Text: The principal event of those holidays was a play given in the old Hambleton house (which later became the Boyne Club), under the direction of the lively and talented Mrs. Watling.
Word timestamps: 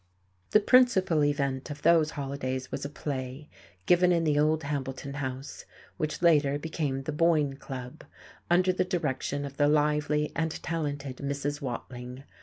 The 0.49 0.59
principal 0.59 1.23
event 1.23 1.69
of 1.69 1.83
those 1.83 2.09
holidays 2.17 2.71
was 2.71 2.83
a 2.83 2.89
play 2.89 3.49
given 3.85 4.11
in 4.11 4.23
the 4.23 4.39
old 4.39 4.63
Hambleton 4.63 5.13
house 5.13 5.65
(which 5.97 6.23
later 6.23 6.57
became 6.57 7.03
the 7.03 7.11
Boyne 7.11 7.55
Club), 7.57 8.05
under 8.49 8.73
the 8.73 8.83
direction 8.83 9.45
of 9.45 9.57
the 9.57 9.67
lively 9.67 10.31
and 10.35 10.49
talented 10.63 11.17
Mrs. 11.17 11.61
Watling. 11.61 12.23